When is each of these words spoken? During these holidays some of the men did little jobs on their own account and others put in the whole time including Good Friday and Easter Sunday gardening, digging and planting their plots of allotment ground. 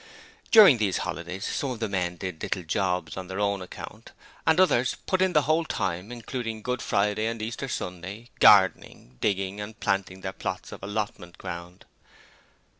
During 0.49 0.79
these 0.79 0.97
holidays 1.05 1.45
some 1.45 1.69
of 1.69 1.79
the 1.79 1.87
men 1.87 2.15
did 2.17 2.41
little 2.41 2.63
jobs 2.63 3.17
on 3.17 3.27
their 3.27 3.39
own 3.39 3.61
account 3.61 4.13
and 4.47 4.59
others 4.59 4.95
put 5.05 5.21
in 5.21 5.33
the 5.33 5.43
whole 5.43 5.63
time 5.63 6.11
including 6.11 6.63
Good 6.63 6.81
Friday 6.81 7.27
and 7.27 7.39
Easter 7.39 7.67
Sunday 7.67 8.31
gardening, 8.39 9.19
digging 9.21 9.61
and 9.61 9.79
planting 9.79 10.21
their 10.21 10.33
plots 10.33 10.71
of 10.71 10.81
allotment 10.81 11.37
ground. 11.37 11.85